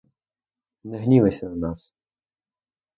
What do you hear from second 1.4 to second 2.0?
на нас.